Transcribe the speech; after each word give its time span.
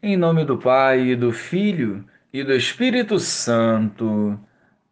Em 0.00 0.16
nome 0.16 0.44
do 0.44 0.56
Pai, 0.56 1.00
e 1.08 1.16
do 1.16 1.32
Filho 1.32 2.04
e 2.32 2.44
do 2.44 2.52
Espírito 2.52 3.18
Santo. 3.18 4.38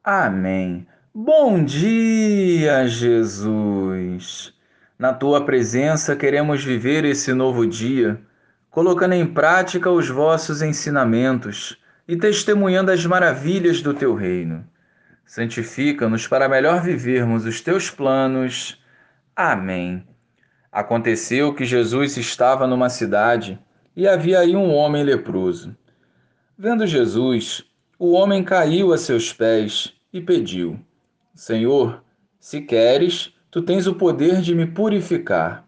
Amém. 0.03 0.85
Bom 1.15 1.63
dia, 1.63 2.89
Jesus. 2.89 4.53
Na 4.99 5.15
tua 5.15 5.45
presença 5.45 6.17
queremos 6.17 6.65
viver 6.65 7.05
esse 7.05 7.33
novo 7.33 7.65
dia, 7.65 8.21
colocando 8.69 9.13
em 9.13 9.25
prática 9.25 9.89
os 9.93 10.09
vossos 10.09 10.61
ensinamentos 10.61 11.81
e 12.09 12.17
testemunhando 12.17 12.91
as 12.91 13.07
maravilhas 13.07 13.81
do 13.81 13.95
teu 13.95 14.13
reino. 14.13 14.67
Santifica-nos 15.25 16.27
para 16.27 16.49
melhor 16.49 16.83
vivermos 16.83 17.47
os 17.47 17.61
teus 17.61 17.89
planos. 17.89 18.83
Amém. 19.37 20.05
Aconteceu 20.73 21.55
que 21.55 21.65
Jesus 21.65 22.17
estava 22.17 22.67
numa 22.67 22.89
cidade 22.89 23.57
e 23.97 24.07
havia 24.07 24.41
aí 24.41 24.55
um 24.55 24.75
homem 24.75 25.03
leproso. 25.03 25.75
Vendo 26.57 26.87
Jesus, 26.87 27.65
o 27.99 28.13
homem 28.13 28.45
caiu 28.45 28.93
a 28.93 28.99
seus 28.99 29.33
pés 29.33 29.95
e 30.13 30.21
pediu: 30.21 30.79
Senhor, 31.35 32.05
se 32.39 32.61
queres, 32.61 33.33
tu 33.51 33.63
tens 33.63 33.87
o 33.87 33.95
poder 33.95 34.43
de 34.43 34.55
me 34.55 34.67
purificar. 34.67 35.67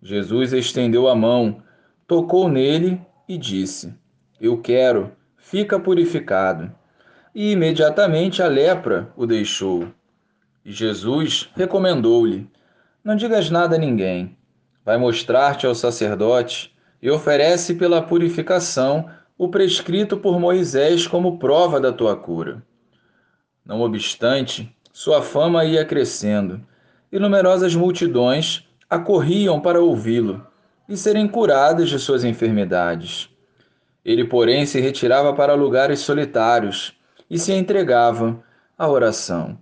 Jesus 0.00 0.52
estendeu 0.52 1.08
a 1.08 1.14
mão, 1.16 1.60
tocou 2.06 2.48
nele 2.48 3.00
e 3.28 3.36
disse: 3.36 3.92
Eu 4.40 4.60
quero, 4.60 5.10
fica 5.36 5.80
purificado. 5.80 6.72
E 7.34 7.50
imediatamente 7.50 8.42
a 8.42 8.46
lepra 8.46 9.12
o 9.16 9.26
deixou. 9.26 9.88
E 10.64 10.70
Jesus 10.70 11.50
recomendou-lhe: 11.56 12.48
Não 13.02 13.16
digas 13.16 13.50
nada 13.50 13.74
a 13.74 13.78
ninguém. 13.78 14.36
Vai 14.84 14.96
mostrar-te 14.96 15.66
ao 15.66 15.74
sacerdote 15.74 16.75
e 17.00 17.10
oferece 17.10 17.74
pela 17.74 18.02
purificação 18.02 19.08
o 19.38 19.48
prescrito 19.48 20.16
por 20.16 20.40
Moisés 20.40 21.06
como 21.06 21.38
prova 21.38 21.80
da 21.80 21.92
tua 21.92 22.16
cura. 22.16 22.62
Não 23.64 23.80
obstante, 23.82 24.74
sua 24.92 25.20
fama 25.20 25.64
ia 25.64 25.84
crescendo, 25.84 26.60
e 27.12 27.18
numerosas 27.18 27.74
multidões 27.74 28.66
acorriam 28.88 29.60
para 29.60 29.80
ouvi-lo 29.80 30.46
e 30.88 30.96
serem 30.96 31.26
curadas 31.26 31.88
de 31.88 31.98
suas 31.98 32.24
enfermidades. 32.24 33.28
Ele, 34.04 34.24
porém, 34.24 34.64
se 34.64 34.80
retirava 34.80 35.34
para 35.34 35.54
lugares 35.54 36.00
solitários 36.00 36.94
e 37.28 37.38
se 37.38 37.52
entregava 37.52 38.40
à 38.78 38.88
oração. 38.88 39.58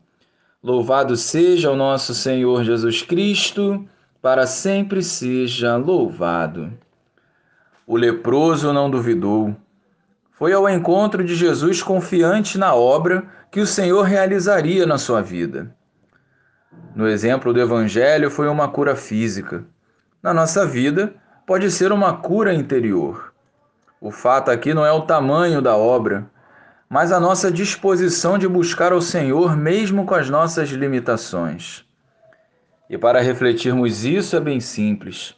Louvado 0.62 1.16
seja 1.16 1.70
o 1.70 1.76
nosso 1.76 2.14
Senhor 2.14 2.62
Jesus 2.62 3.02
Cristo, 3.02 3.86
para 4.20 4.46
sempre 4.46 5.02
seja 5.02 5.76
louvado. 5.76 6.72
O 7.86 7.96
leproso 7.96 8.72
não 8.72 8.90
duvidou. 8.90 9.54
Foi 10.32 10.52
ao 10.52 10.68
encontro 10.68 11.22
de 11.22 11.34
Jesus 11.34 11.82
confiante 11.82 12.56
na 12.58 12.74
obra 12.74 13.24
que 13.50 13.60
o 13.60 13.66
Senhor 13.66 14.02
realizaria 14.02 14.86
na 14.86 14.98
sua 14.98 15.20
vida. 15.20 15.74
No 16.94 17.06
exemplo 17.06 17.52
do 17.52 17.60
Evangelho, 17.60 18.30
foi 18.30 18.48
uma 18.48 18.68
cura 18.68 18.96
física. 18.96 19.64
Na 20.22 20.32
nossa 20.32 20.66
vida, 20.66 21.14
pode 21.46 21.70
ser 21.70 21.92
uma 21.92 22.14
cura 22.14 22.54
interior. 22.54 23.32
O 24.00 24.10
fato 24.10 24.50
aqui 24.50 24.72
não 24.72 24.84
é 24.84 24.92
o 24.92 25.02
tamanho 25.02 25.60
da 25.60 25.76
obra, 25.76 26.26
mas 26.88 27.12
a 27.12 27.20
nossa 27.20 27.50
disposição 27.50 28.38
de 28.38 28.48
buscar 28.48 28.92
ao 28.92 29.00
Senhor 29.00 29.56
mesmo 29.56 30.06
com 30.06 30.14
as 30.14 30.30
nossas 30.30 30.70
limitações. 30.70 31.84
E 32.88 32.96
para 32.96 33.20
refletirmos 33.20 34.04
isso 34.04 34.36
é 34.36 34.40
bem 34.40 34.60
simples. 34.60 35.36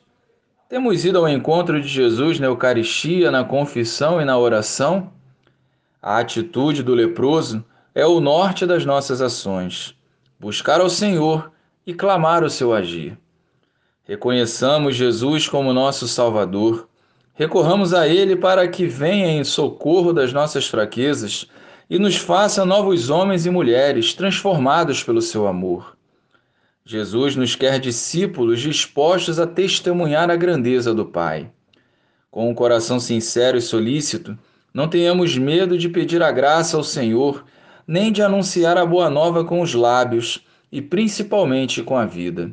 Temos 0.69 1.05
ido 1.05 1.19
ao 1.19 1.29
encontro 1.29 1.81
de 1.81 1.87
Jesus 1.87 2.41
na 2.41 2.47
Eucaristia, 2.47 3.31
na 3.31 3.45
confissão 3.45 4.21
e 4.21 4.25
na 4.25 4.37
oração? 4.37 5.13
A 6.03 6.19
atitude 6.19 6.83
do 6.83 6.93
leproso 6.93 7.65
é 7.95 8.05
o 8.05 8.19
norte 8.19 8.67
das 8.67 8.85
nossas 8.85 9.23
ações. 9.23 9.95
Buscar 10.41 10.81
ao 10.81 10.91
Senhor 10.91 11.53
e 11.87 11.95
clamar 11.95 12.43
o 12.43 12.51
seu 12.51 12.75
agir. 12.75 13.17
Reconheçamos 14.03 14.97
Jesus 14.97 15.49
como 15.49 15.73
nosso 15.73 16.09
Salvador. 16.09 16.89
Recorramos 17.35 17.95
a 17.95 18.09
Ele 18.09 18.35
para 18.35 18.67
que 18.67 18.89
venha 18.89 19.29
em 19.29 19.45
socorro 19.45 20.13
das 20.13 20.33
nossas 20.33 20.67
fraquezas 20.67 21.47
e 21.89 21.97
nos 21.97 22.17
faça 22.17 22.65
novos 22.65 23.09
homens 23.09 23.47
e 23.47 23.51
mulheres 23.51 24.15
transformados 24.15 25.01
pelo 25.01 25.23
seu 25.23 25.47
amor. 25.47 25.96
Jesus 26.89 27.35
nos 27.35 27.57
quer 27.57 27.81
discípulos 27.81 28.61
dispostos 28.61 29.41
a 29.41 29.47
testemunhar 29.47 30.31
a 30.31 30.37
grandeza 30.37 30.95
do 30.95 31.05
Pai. 31.05 31.51
Com 32.31 32.49
um 32.49 32.55
coração 32.55 33.01
sincero 33.01 33.59
e 33.59 33.61
solícito, 33.61 34.39
não 34.73 34.87
tenhamos 34.87 35.37
medo 35.37 35.77
de 35.77 35.89
pedir 35.89 36.23
a 36.23 36.31
graça 36.31 36.77
ao 36.77 36.85
Senhor, 36.85 37.45
nem 37.89 38.13
de 38.13 38.23
anunciar 38.23 38.79
a 38.79 38.87
boa 38.87 39.11
nova 39.11 39.45
com 39.45 39.61
os 39.63 39.75
lábios 39.75 40.47
e 40.71 40.81
principalmente 40.81 41.83
com 41.83 41.97
a 41.97 42.07
vida. 42.07 42.53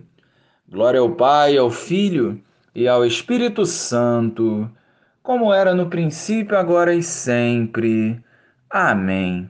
Glória 0.68 1.00
ao 1.00 1.12
Pai, 1.12 1.56
ao 1.56 1.70
Filho 1.70 2.42
e 2.74 2.88
ao 2.88 3.06
Espírito 3.06 3.68
Santo, 3.68 4.68
como 5.22 5.54
era 5.54 5.76
no 5.76 5.92
princípio, 5.92 6.58
agora 6.58 6.96
e 6.96 7.04
sempre. 7.04 8.20
Amém. 8.68 9.42